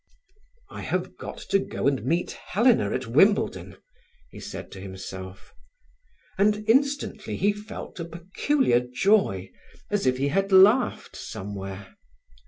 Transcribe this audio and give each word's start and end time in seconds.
"I 0.71 0.81
have 0.81 1.15
got 1.15 1.37
to 1.51 1.59
go 1.59 1.87
and 1.87 2.03
meet 2.03 2.31
Helena 2.31 2.89
at 2.91 3.05
Wimbledon," 3.05 3.77
he 4.31 4.39
said 4.39 4.71
to 4.71 4.81
himself, 4.81 5.53
and 6.39 6.67
instantly 6.67 7.37
he 7.37 7.53
felt 7.53 7.99
a 7.99 8.05
peculiar 8.05 8.79
joy, 8.79 9.51
as 9.91 10.07
if 10.07 10.17
he 10.17 10.29
had 10.29 10.51
laughed 10.51 11.15
somewhere. 11.15 11.97